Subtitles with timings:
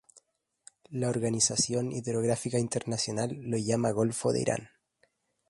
[0.89, 4.69] La Organización Hidrográfica Internacional lo llama golfo de Irán.